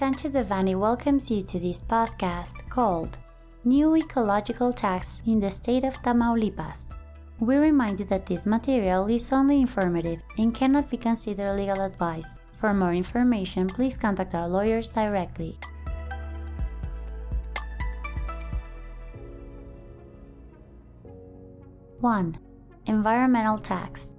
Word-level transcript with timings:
Sanchez 0.00 0.32
Devanny 0.32 0.74
welcomes 0.74 1.30
you 1.30 1.42
to 1.42 1.58
this 1.58 1.84
podcast 1.84 2.66
called 2.70 3.18
New 3.64 3.96
Ecological 3.96 4.72
Tax 4.72 5.20
in 5.26 5.38
the 5.38 5.50
State 5.50 5.84
of 5.84 5.92
Tamaulipas. 6.00 6.88
We 7.38 7.56
remind 7.56 8.00
you 8.00 8.06
that 8.06 8.24
this 8.24 8.46
material 8.46 9.08
is 9.08 9.30
only 9.30 9.60
informative 9.60 10.22
and 10.38 10.54
cannot 10.54 10.88
be 10.88 10.96
considered 10.96 11.52
legal 11.52 11.82
advice. 11.82 12.40
For 12.52 12.72
more 12.72 12.94
information, 12.94 13.68
please 13.68 13.98
contact 13.98 14.34
our 14.34 14.48
lawyers 14.48 14.90
directly. 14.90 15.58
One, 22.00 22.38
environmental 22.86 23.58
tax. 23.58 24.14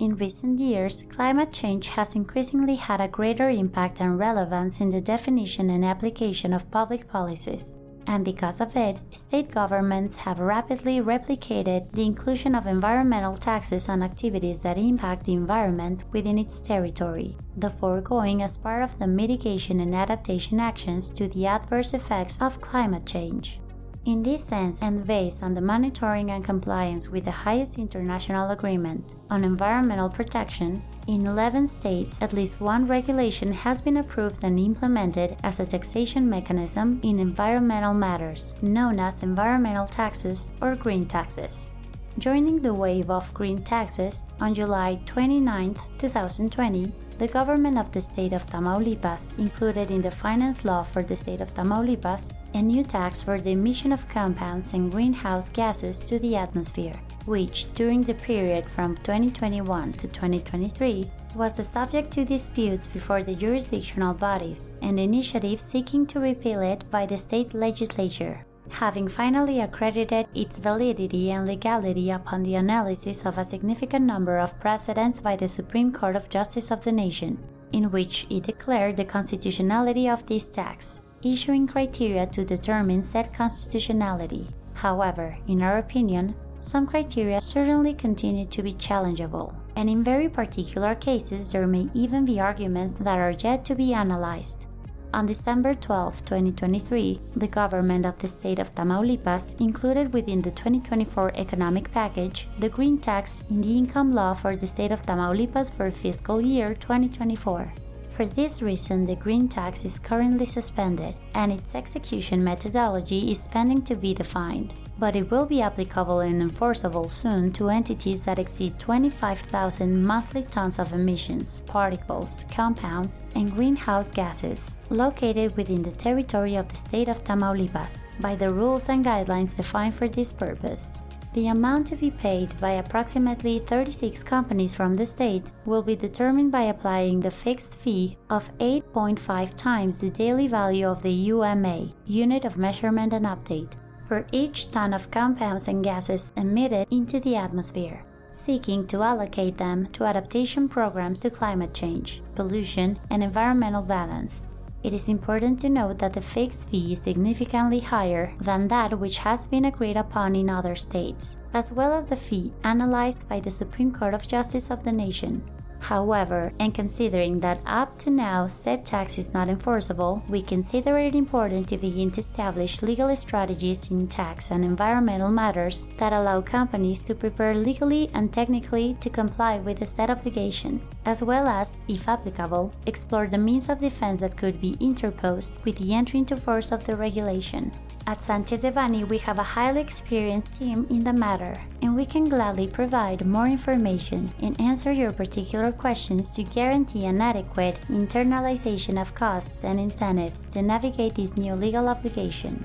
In 0.00 0.16
recent 0.16 0.58
years, 0.58 1.04
climate 1.04 1.52
change 1.52 1.88
has 1.88 2.16
increasingly 2.16 2.74
had 2.74 3.00
a 3.00 3.06
greater 3.06 3.48
impact 3.48 4.00
and 4.00 4.18
relevance 4.18 4.80
in 4.80 4.90
the 4.90 5.00
definition 5.00 5.70
and 5.70 5.84
application 5.84 6.52
of 6.52 6.70
public 6.70 7.08
policies. 7.08 7.78
And 8.06 8.24
because 8.24 8.60
of 8.60 8.76
it, 8.76 8.98
state 9.12 9.50
governments 9.50 10.16
have 10.16 10.38
rapidly 10.38 10.98
replicated 11.00 11.90
the 11.92 12.04
inclusion 12.04 12.54
of 12.54 12.66
environmental 12.66 13.36
taxes 13.36 13.88
on 13.88 14.02
activities 14.02 14.60
that 14.60 14.76
impact 14.76 15.24
the 15.24 15.32
environment 15.32 16.04
within 16.12 16.38
its 16.38 16.60
territory, 16.60 17.36
the 17.56 17.70
foregoing 17.70 18.42
as 18.42 18.58
part 18.58 18.82
of 18.82 18.98
the 18.98 19.06
mitigation 19.06 19.80
and 19.80 19.94
adaptation 19.94 20.60
actions 20.60 21.08
to 21.10 21.28
the 21.28 21.46
adverse 21.46 21.94
effects 21.94 22.42
of 22.42 22.60
climate 22.60 23.06
change. 23.06 23.60
In 24.06 24.22
this 24.22 24.44
sense, 24.44 24.82
and 24.82 25.06
based 25.06 25.42
on 25.42 25.54
the 25.54 25.62
monitoring 25.62 26.30
and 26.30 26.44
compliance 26.44 27.08
with 27.08 27.24
the 27.24 27.30
highest 27.30 27.78
international 27.78 28.50
agreement 28.50 29.14
on 29.30 29.44
environmental 29.44 30.10
protection, 30.10 30.82
in 31.06 31.24
11 31.24 31.66
states, 31.66 32.20
at 32.20 32.34
least 32.34 32.60
one 32.60 32.86
regulation 32.86 33.50
has 33.50 33.80
been 33.80 33.96
approved 33.96 34.44
and 34.44 34.60
implemented 34.60 35.38
as 35.42 35.58
a 35.58 35.64
taxation 35.64 36.28
mechanism 36.28 37.00
in 37.02 37.18
environmental 37.18 37.94
matters, 37.94 38.56
known 38.60 39.00
as 39.00 39.22
environmental 39.22 39.86
taxes 39.86 40.52
or 40.60 40.74
green 40.74 41.06
taxes. 41.06 41.70
Joining 42.18 42.60
the 42.60 42.74
wave 42.74 43.08
of 43.08 43.32
green 43.32 43.62
taxes, 43.62 44.24
on 44.38 44.52
July 44.52 45.00
29, 45.06 45.76
2020, 45.96 46.92
the 47.16 47.28
government 47.28 47.78
of 47.78 47.90
the 47.90 48.02
state 48.02 48.34
of 48.34 48.46
Tamaulipas 48.46 49.38
included 49.38 49.90
in 49.90 50.02
the 50.02 50.10
finance 50.10 50.64
law 50.64 50.82
for 50.82 51.02
the 51.02 51.16
state 51.16 51.40
of 51.40 51.54
Tamaulipas 51.54 52.34
a 52.54 52.62
new 52.62 52.82
tax 52.82 53.22
for 53.22 53.40
the 53.40 53.50
emission 53.50 53.92
of 53.92 54.08
compounds 54.08 54.72
and 54.72 54.90
greenhouse 54.90 55.50
gases 55.50 56.00
to 56.00 56.18
the 56.20 56.36
atmosphere, 56.36 56.94
which, 57.26 57.72
during 57.74 58.02
the 58.02 58.14
period 58.14 58.68
from 58.68 58.96
2021 58.98 59.92
to 59.92 60.08
2023, 60.08 61.10
was 61.34 61.56
the 61.56 61.62
subject 61.62 62.10
to 62.12 62.24
disputes 62.24 62.86
before 62.86 63.22
the 63.22 63.34
jurisdictional 63.34 64.14
bodies 64.14 64.76
and 64.82 64.98
initiatives 64.98 65.62
seeking 65.62 66.06
to 66.06 66.20
repeal 66.20 66.60
it 66.60 66.88
by 66.90 67.04
the 67.04 67.16
state 67.16 67.52
legislature 67.54 68.46
having 68.70 69.06
finally 69.08 69.60
accredited 69.60 70.26
its 70.34 70.58
validity 70.58 71.30
and 71.30 71.46
legality 71.46 72.10
upon 72.10 72.42
the 72.42 72.56
analysis 72.56 73.24
of 73.24 73.38
a 73.38 73.44
significant 73.44 74.04
number 74.04 74.38
of 74.38 74.58
precedents 74.58 75.20
by 75.20 75.36
the 75.36 75.48
Supreme 75.48 75.92
Court 75.92 76.16
of 76.16 76.28
Justice 76.28 76.70
of 76.70 76.82
the 76.82 76.92
nation, 76.92 77.38
in 77.72 77.90
which 77.90 78.26
it 78.30 78.44
declared 78.44 78.96
the 78.96 79.04
constitutionality 79.04 80.08
of 80.08 80.26
this 80.26 80.48
tax, 80.48 81.02
issuing 81.24 81.66
criteria 81.66 82.26
to 82.26 82.44
determine 82.44 83.02
said 83.02 83.32
constitutionality. 83.32 84.46
However, 84.74 85.38
in 85.46 85.62
our 85.62 85.78
opinion, 85.78 86.34
some 86.60 86.86
criteria 86.86 87.40
certainly 87.40 87.94
continue 87.94 88.46
to 88.46 88.62
be 88.62 88.72
challengeable, 88.72 89.54
and 89.76 89.88
in 89.90 90.02
very 90.02 90.28
particular 90.28 90.94
cases, 90.94 91.52
there 91.52 91.66
may 91.66 91.88
even 91.94 92.24
be 92.24 92.40
arguments 92.40 92.94
that 92.94 93.18
are 93.18 93.34
yet 93.38 93.64
to 93.66 93.74
be 93.74 93.92
analyzed. 93.92 94.66
On 95.14 95.26
December 95.26 95.74
12, 95.74 96.24
2023, 96.24 97.20
the 97.36 97.46
government 97.46 98.04
of 98.04 98.18
the 98.18 98.26
state 98.26 98.58
of 98.58 98.74
Tamaulipas 98.74 99.60
included 99.60 100.12
within 100.12 100.40
the 100.40 100.50
2024 100.50 101.32
economic 101.36 101.92
package 101.92 102.48
the 102.58 102.68
green 102.68 102.98
tax 102.98 103.44
in 103.48 103.60
the 103.60 103.78
income 103.78 104.12
law 104.12 104.34
for 104.34 104.56
the 104.56 104.66
state 104.66 104.90
of 104.90 105.06
Tamaulipas 105.06 105.70
for 105.70 105.90
fiscal 105.92 106.40
year 106.40 106.74
2024. 106.74 107.72
For 108.14 108.26
this 108.26 108.62
reason, 108.62 109.04
the 109.04 109.16
green 109.16 109.48
tax 109.48 109.84
is 109.84 109.98
currently 109.98 110.46
suspended 110.46 111.16
and 111.34 111.50
its 111.50 111.74
execution 111.74 112.44
methodology 112.44 113.32
is 113.32 113.48
pending 113.48 113.82
to 113.82 113.96
be 113.96 114.14
defined 114.14 114.72
but 114.98 115.16
it 115.16 115.30
will 115.30 115.46
be 115.46 115.60
applicable 115.60 116.20
and 116.20 116.40
enforceable 116.40 117.08
soon 117.08 117.52
to 117.52 117.68
entities 117.68 118.24
that 118.24 118.38
exceed 118.38 118.78
25,000 118.78 120.06
monthly 120.06 120.42
tons 120.42 120.78
of 120.78 120.92
emissions, 120.92 121.62
particles, 121.66 122.44
compounds, 122.50 123.22
and 123.34 123.52
greenhouse 123.52 124.12
gases 124.12 124.76
located 124.90 125.56
within 125.56 125.82
the 125.82 125.90
territory 125.90 126.56
of 126.56 126.68
the 126.68 126.76
state 126.76 127.08
of 127.08 127.24
Tamaulipas 127.24 127.98
by 128.20 128.34
the 128.34 128.50
rules 128.50 128.88
and 128.88 129.04
guidelines 129.04 129.56
defined 129.56 129.94
for 129.94 130.08
this 130.08 130.32
purpose. 130.32 130.98
The 131.34 131.48
amount 131.48 131.88
to 131.88 131.96
be 131.96 132.12
paid 132.12 132.58
by 132.60 132.74
approximately 132.74 133.58
36 133.58 134.22
companies 134.22 134.76
from 134.76 134.94
the 134.94 135.04
state 135.04 135.50
will 135.66 135.82
be 135.82 135.96
determined 135.96 136.52
by 136.52 136.62
applying 136.62 137.18
the 137.18 137.30
fixed 137.32 137.80
fee 137.80 138.16
of 138.30 138.56
8.5 138.58 139.54
times 139.56 139.98
the 139.98 140.10
daily 140.10 140.46
value 140.46 140.86
of 140.86 141.02
the 141.02 141.10
UMA, 141.10 141.88
Unit 142.06 142.44
of 142.44 142.56
Measurement 142.56 143.12
and 143.12 143.26
Update, 143.26 143.72
for 143.98 144.24
each 144.30 144.70
ton 144.70 144.94
of 144.94 145.10
compounds 145.10 145.66
and 145.66 145.82
gases 145.82 146.32
emitted 146.36 146.86
into 146.92 147.18
the 147.18 147.34
atmosphere, 147.34 148.04
seeking 148.28 148.86
to 148.86 149.02
allocate 149.02 149.56
them 149.56 149.86
to 149.86 150.04
adaptation 150.04 150.68
programs 150.68 151.20
to 151.22 151.30
climate 151.30 151.74
change, 151.74 152.22
pollution, 152.36 152.96
and 153.10 153.24
environmental 153.24 153.82
balance. 153.82 154.52
It 154.84 154.92
is 154.92 155.08
important 155.08 155.60
to 155.60 155.70
note 155.70 155.96
that 156.00 156.12
the 156.12 156.20
fixed 156.20 156.68
fee 156.68 156.92
is 156.92 157.00
significantly 157.00 157.80
higher 157.80 158.34
than 158.38 158.68
that 158.68 158.98
which 159.00 159.16
has 159.24 159.48
been 159.48 159.64
agreed 159.64 159.96
upon 159.96 160.36
in 160.36 160.50
other 160.50 160.74
states, 160.74 161.40
as 161.54 161.72
well 161.72 161.94
as 161.94 162.06
the 162.06 162.16
fee 162.16 162.52
analyzed 162.64 163.26
by 163.26 163.40
the 163.40 163.50
Supreme 163.50 163.90
Court 163.90 164.12
of 164.12 164.28
Justice 164.28 164.70
of 164.70 164.84
the 164.84 164.92
nation. 164.92 165.42
However, 165.84 166.54
and 166.58 166.74
considering 166.74 167.40
that 167.40 167.60
up 167.66 167.98
to 167.98 168.10
now 168.10 168.46
said 168.46 168.86
tax 168.86 169.18
is 169.18 169.34
not 169.34 169.50
enforceable, 169.50 170.24
we 170.30 170.40
consider 170.40 170.96
it 170.96 171.14
important 171.14 171.68
to 171.68 171.76
begin 171.76 172.10
to 172.12 172.20
establish 172.20 172.80
legal 172.80 173.14
strategies 173.14 173.90
in 173.90 174.08
tax 174.08 174.50
and 174.50 174.64
environmental 174.64 175.30
matters 175.30 175.86
that 175.98 176.14
allow 176.14 176.40
companies 176.40 177.02
to 177.02 177.14
prepare 177.14 177.54
legally 177.54 178.08
and 178.14 178.32
technically 178.32 178.96
to 179.00 179.10
comply 179.10 179.58
with 179.58 179.80
the 179.80 179.84
said 179.84 180.08
obligation, 180.08 180.80
as 181.04 181.22
well 181.22 181.46
as, 181.46 181.84
if 181.86 182.08
applicable, 182.08 182.72
explore 182.86 183.26
the 183.26 183.36
means 183.36 183.68
of 183.68 183.80
defense 183.80 184.20
that 184.20 184.38
could 184.38 184.62
be 184.62 184.78
interposed 184.80 185.62
with 185.66 185.76
the 185.76 185.92
entry 185.92 186.20
into 186.20 186.34
force 186.34 186.72
of 186.72 186.84
the 186.84 186.96
regulation. 186.96 187.70
At 188.06 188.20
Sanchez 188.20 188.60
Devanny, 188.60 189.08
we 189.08 189.16
have 189.18 189.38
a 189.38 189.54
highly 189.56 189.80
experienced 189.80 190.56
team 190.56 190.86
in 190.90 191.04
the 191.04 191.12
matter, 191.12 191.58
and 191.80 191.96
we 191.96 192.04
can 192.04 192.28
gladly 192.28 192.68
provide 192.68 193.24
more 193.24 193.46
information 193.46 194.30
and 194.42 194.60
answer 194.60 194.92
your 194.92 195.10
particular 195.10 195.72
questions 195.72 196.30
to 196.32 196.42
guarantee 196.44 197.06
an 197.06 197.22
adequate 197.22 197.80
internalization 197.88 199.00
of 199.00 199.14
costs 199.14 199.64
and 199.64 199.80
incentives 199.80 200.44
to 200.44 200.60
navigate 200.60 201.14
this 201.14 201.38
new 201.38 201.54
legal 201.54 201.88
obligation. 201.88 202.62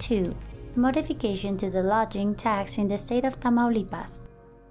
2. 0.00 0.34
Modification 0.74 1.56
to 1.56 1.70
the 1.70 1.82
lodging 1.82 2.34
tax 2.34 2.76
in 2.76 2.88
the 2.88 2.98
state 2.98 3.24
of 3.24 3.38
Tamaulipas. 3.38 4.22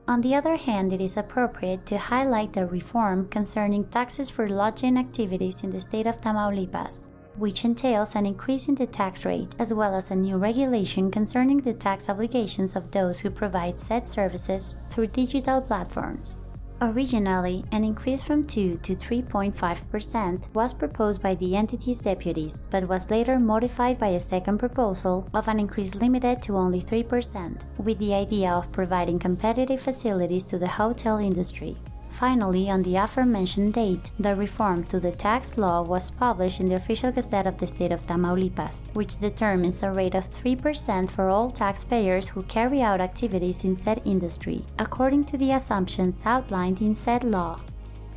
On 0.10 0.20
the 0.20 0.36
other 0.36 0.58
hand, 0.58 0.92
it 0.92 1.00
is 1.00 1.16
appropriate 1.16 1.86
to 1.86 1.98
highlight 1.98 2.52
the 2.52 2.66
reform 2.66 3.30
concerning 3.30 3.86
taxes 3.86 4.30
for 4.30 4.50
lodging 4.50 4.98
activities 4.98 5.64
in 5.64 5.70
the 5.70 5.80
state 5.80 6.08
of 6.08 6.20
Tamaulipas 6.20 7.13
which 7.38 7.66
entails 7.66 8.16
an 8.16 8.26
increase 8.26 8.68
in 8.68 8.76
the 8.76 8.88
tax 8.88 9.26
rate 9.26 9.56
as 9.60 9.74
well 9.74 9.96
as 9.96 10.12
a 10.12 10.16
new 10.16 10.38
regulation 10.38 11.12
concerning 11.12 11.62
the 11.62 11.74
tax 11.74 12.10
obligations 12.10 12.76
of 12.76 12.92
those 12.92 13.20
who 13.20 13.30
provide 13.30 13.80
said 13.80 14.08
services 14.08 14.78
through 14.88 15.08
digital 15.08 15.62
platforms. 15.62 16.42
Originally, 16.82 17.64
an 17.72 17.86
increase 17.86 18.22
from 18.22 18.44
2 18.44 18.76
to 18.78 18.94
3.5% 18.94 20.54
was 20.54 20.74
proposed 20.74 21.22
by 21.22 21.34
the 21.36 21.56
entity's 21.56 22.02
deputies, 22.02 22.68
but 22.70 22.90
was 22.90 23.10
later 23.10 23.40
modified 23.40 23.98
by 23.98 24.10
a 24.10 24.20
second 24.20 24.58
proposal 24.58 25.30
of 25.34 25.48
an 25.48 25.62
increase 25.62 25.96
limited 25.96 26.42
to 26.42 26.58
only 26.58 26.82
3%, 26.82 27.64
with 27.78 28.00
the 28.00 28.14
idea 28.14 28.52
of 28.52 28.72
providing 28.74 29.18
competitive 29.18 29.80
facilities 29.80 30.44
to 30.44 30.58
the 30.58 30.68
hotel 30.68 31.20
industry. 31.20 31.78
Finally, 32.14 32.70
on 32.70 32.84
the 32.84 32.96
aforementioned 32.96 33.74
date, 33.74 34.12
the 34.20 34.36
reform 34.36 34.84
to 34.84 35.00
the 35.00 35.12
tax 35.12 35.58
law 35.58 35.82
was 35.82 36.12
published 36.12 36.60
in 36.60 36.70
the 36.70 36.76
official 36.76 37.12
gazette 37.12 37.48
of 37.48 37.58
the 37.58 37.66
state 37.66 37.92
of 37.92 38.06
Tamaulipas, 38.06 38.88
which 38.94 39.18
determines 39.18 39.82
a 39.82 39.92
rate 39.92 40.14
of 40.14 40.30
3% 40.30 41.10
for 41.10 41.30
all 41.30 41.50
taxpayers 41.50 42.28
who 42.30 42.44
carry 42.44 42.84
out 42.84 43.02
activities 43.02 43.64
in 43.64 43.76
said 43.76 44.00
industry, 44.06 44.62
according 44.78 45.26
to 45.26 45.40
the 45.40 45.54
assumptions 45.54 46.22
outlined 46.24 46.82
in 46.82 46.94
said 46.94 47.24
law. 47.24 47.60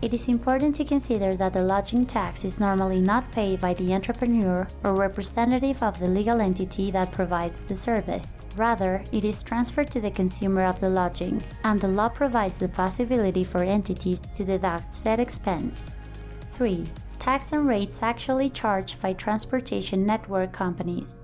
It 0.02 0.12
is 0.12 0.28
important 0.28 0.74
to 0.74 0.84
consider 0.84 1.36
that 1.36 1.54
the 1.54 1.62
lodging 1.62 2.04
tax 2.04 2.44
is 2.44 2.60
normally 2.60 3.00
not 3.00 3.32
paid 3.32 3.60
by 3.60 3.72
the 3.74 3.94
entrepreneur 3.94 4.68
or 4.84 4.94
representative 4.94 5.82
of 5.82 5.98
the 5.98 6.06
legal 6.06 6.40
entity 6.40 6.90
that 6.90 7.12
provides 7.12 7.62
the 7.62 7.74
service. 7.74 8.44
Rather, 8.56 9.02
it 9.10 9.24
is 9.24 9.42
transferred 9.42 9.90
to 9.92 10.00
the 10.00 10.10
consumer 10.10 10.64
of 10.64 10.80
the 10.80 10.90
lodging, 10.90 11.42
and 11.64 11.80
the 11.80 11.88
law 11.88 12.10
provides 12.10 12.58
the 12.58 12.68
possibility 12.68 13.42
for 13.42 13.62
entities 13.62 14.20
to 14.20 14.44
deduct 14.44 14.92
said 14.92 15.18
expense. 15.18 15.90
3. 16.46 16.86
tax 17.18 17.52
and 17.52 17.66
rates 17.66 18.02
actually 18.02 18.48
charged 18.48 19.00
by 19.00 19.12
transportation 19.12 20.06
network 20.06 20.52
companies. 20.52 21.16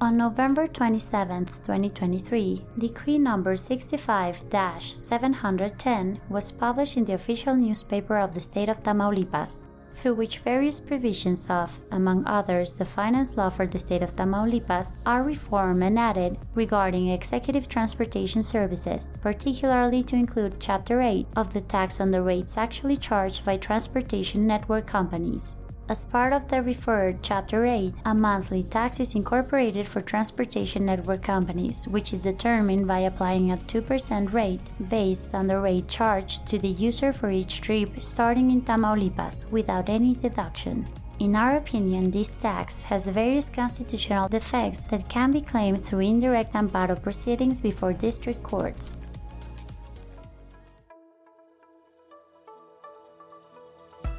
On 0.00 0.16
November 0.16 0.66
27, 0.66 1.46
2023, 1.46 2.60
Decree 2.78 3.18
number 3.18 3.54
65 3.54 4.44
710 4.50 6.20
was 6.28 6.52
published 6.52 6.96
in 6.96 7.04
the 7.04 7.14
official 7.14 7.54
newspaper 7.54 8.18
of 8.18 8.34
the 8.34 8.40
state 8.40 8.68
of 8.68 8.82
Tamaulipas, 8.82 9.62
through 9.92 10.14
which 10.14 10.40
various 10.40 10.80
provisions 10.80 11.48
of, 11.48 11.80
among 11.92 12.26
others, 12.26 12.74
the 12.74 12.84
finance 12.84 13.36
law 13.36 13.48
for 13.48 13.66
the 13.68 13.78
state 13.78 14.02
of 14.02 14.16
Tamaulipas 14.16 14.96
are 15.06 15.22
reformed 15.22 15.84
and 15.84 15.98
added 15.98 16.38
regarding 16.54 17.08
executive 17.08 17.68
transportation 17.68 18.42
services, 18.42 19.08
particularly 19.22 20.02
to 20.02 20.16
include 20.16 20.56
Chapter 20.58 21.00
8 21.00 21.28
of 21.36 21.52
the 21.54 21.60
tax 21.60 22.00
on 22.00 22.10
the 22.10 22.20
rates 22.20 22.58
actually 22.58 22.96
charged 22.96 23.46
by 23.46 23.56
transportation 23.56 24.44
network 24.46 24.86
companies. 24.88 25.56
As 25.86 26.06
part 26.06 26.32
of 26.32 26.48
the 26.48 26.62
referred 26.62 27.22
Chapter 27.22 27.66
8, 27.66 27.92
a 28.06 28.14
monthly 28.14 28.62
tax 28.62 29.00
is 29.00 29.14
incorporated 29.14 29.86
for 29.86 30.00
transportation 30.00 30.86
network 30.86 31.22
companies, 31.22 31.86
which 31.86 32.14
is 32.14 32.22
determined 32.22 32.88
by 32.88 33.00
applying 33.00 33.52
a 33.52 33.58
2% 33.58 34.32
rate 34.32 34.62
based 34.88 35.34
on 35.34 35.46
the 35.46 35.58
rate 35.58 35.86
charged 35.86 36.46
to 36.46 36.58
the 36.58 36.68
user 36.68 37.12
for 37.12 37.30
each 37.30 37.60
trip 37.60 38.00
starting 38.00 38.50
in 38.50 38.62
Tamaulipas 38.62 39.50
without 39.50 39.90
any 39.90 40.14
deduction. 40.14 40.86
In 41.18 41.36
our 41.36 41.56
opinion, 41.56 42.10
this 42.10 42.32
tax 42.32 42.84
has 42.84 43.06
various 43.06 43.50
constitutional 43.50 44.28
defects 44.28 44.80
that 44.88 45.10
can 45.10 45.32
be 45.32 45.42
claimed 45.42 45.84
through 45.84 46.00
indirect 46.00 46.54
amparo 46.54 47.00
proceedings 47.00 47.60
before 47.60 47.92
district 47.92 48.42
courts. 48.42 49.03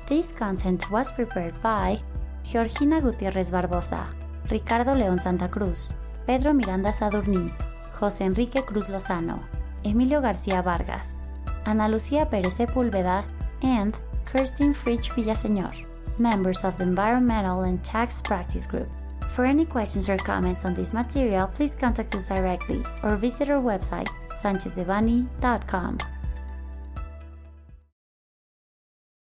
This 0.07 0.31
content 0.31 0.92
was 0.92 1.12
prepared 1.12 1.60
by 1.62 1.98
Georgina 2.44 3.02
Gutierrez 3.02 3.50
Barbosa, 3.50 4.06
Ricardo 4.52 4.94
León 4.94 5.19
Santa 5.19 5.50
Cruz, 5.50 5.94
Pedro 6.28 6.54
Miranda 6.54 6.92
Sadurní, 6.92 7.52
José 7.92 8.25
Enrique 8.25 8.62
Cruz 8.62 8.88
Lozano, 8.88 9.40
Emilio 9.84 10.22
García 10.22 10.63
Vargas, 10.63 11.25
Ana 11.66 11.88
Lucía 11.90 12.30
Pérez 12.30 12.57
Sepúlveda, 12.57 13.24
and 13.63 13.98
Kirsten 14.25 14.75
Fritsch 14.75 15.10
Villaseñor, 15.16 15.74
members 16.19 16.63
of 16.63 16.78
the 16.78 16.84
Environmental 16.84 17.62
and 17.62 17.84
Tax 17.84 18.22
Practice 18.22 18.68
Group. 18.68 18.90
For 19.30 19.44
any 19.44 19.66
questions 19.66 20.07
or 20.07 20.18
comments 20.18 20.66
on 20.66 20.75
this 20.75 20.94
material, 20.94 21.48
please 21.48 21.74
contact 21.74 22.13
us 22.13 22.28
directly 22.28 22.84
or 23.02 23.16
visit 23.16 23.50
our 23.50 23.62
website, 23.62 24.10
sanchezdevanny.com. 24.30 25.98